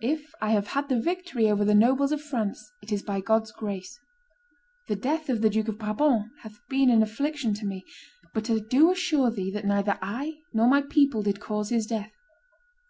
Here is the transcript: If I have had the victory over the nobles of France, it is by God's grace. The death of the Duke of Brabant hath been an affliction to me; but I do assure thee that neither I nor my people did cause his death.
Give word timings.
If 0.00 0.32
I 0.40 0.52
have 0.52 0.68
had 0.68 0.88
the 0.88 0.98
victory 0.98 1.50
over 1.50 1.62
the 1.62 1.74
nobles 1.74 2.10
of 2.10 2.22
France, 2.22 2.72
it 2.80 2.90
is 2.90 3.02
by 3.02 3.20
God's 3.20 3.52
grace. 3.52 4.00
The 4.88 4.96
death 4.96 5.28
of 5.28 5.42
the 5.42 5.50
Duke 5.50 5.68
of 5.68 5.76
Brabant 5.76 6.30
hath 6.40 6.58
been 6.70 6.88
an 6.88 7.02
affliction 7.02 7.52
to 7.52 7.66
me; 7.66 7.84
but 8.32 8.48
I 8.48 8.60
do 8.60 8.90
assure 8.90 9.30
thee 9.30 9.50
that 9.52 9.66
neither 9.66 9.98
I 10.00 10.40
nor 10.54 10.68
my 10.68 10.80
people 10.80 11.22
did 11.22 11.38
cause 11.38 11.68
his 11.68 11.84
death. 11.86 12.12